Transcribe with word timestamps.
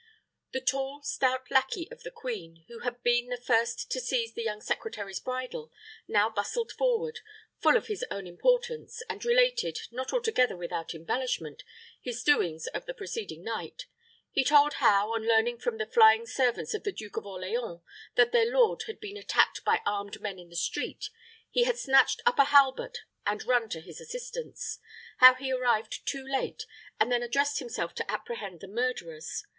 The 0.51 0.61
tall, 0.61 1.03
stout 1.03 1.51
lackey 1.51 1.87
of 1.91 2.01
the 2.01 2.09
queen, 2.09 2.65
who 2.67 2.79
had 2.79 3.03
been 3.03 3.27
the 3.27 3.37
first 3.37 3.91
to 3.91 3.99
seize 3.99 4.33
the 4.33 4.41
young 4.41 4.59
secretary's 4.59 5.19
bridle, 5.19 5.71
now 6.07 6.27
bustled 6.27 6.71
forward, 6.71 7.19
full 7.61 7.77
of 7.77 7.85
his 7.85 8.03
own 8.09 8.25
importance, 8.25 9.03
and 9.07 9.23
related, 9.23 9.77
not 9.91 10.11
altogether 10.11 10.57
without 10.57 10.95
embellishment, 10.95 11.61
his 12.01 12.23
doings 12.23 12.65
of 12.65 12.87
the 12.87 12.95
preceding 12.95 13.43
night. 13.43 13.85
He 14.31 14.43
told 14.43 14.73
how, 14.81 15.13
on 15.13 15.21
hearing 15.21 15.59
from 15.59 15.77
the 15.77 15.85
flying 15.85 16.25
servants 16.25 16.73
of 16.73 16.81
the 16.81 16.91
Duke 16.91 17.17
of 17.17 17.27
Orleans 17.27 17.81
that 18.15 18.31
their 18.31 18.51
lord 18.51 18.81
had 18.87 18.99
been 18.99 19.17
attacked 19.17 19.63
by 19.63 19.83
armed 19.85 20.19
men 20.19 20.39
in 20.39 20.49
the 20.49 20.55
street, 20.55 21.11
he 21.51 21.65
had 21.65 21.77
snatched 21.77 22.23
up 22.25 22.39
a 22.39 22.45
halbert 22.45 23.01
and 23.27 23.45
run 23.45 23.69
to 23.69 23.79
his 23.79 24.01
assistance; 24.01 24.79
how 25.17 25.35
he 25.35 25.51
arrived 25.51 26.07
too 26.07 26.25
late, 26.27 26.65
and 26.99 27.11
then 27.11 27.21
addressed 27.21 27.59
himself 27.59 27.93
to 27.93 28.11
apprehend 28.11 28.61
the 28.61 28.67
murderers. 28.67 29.45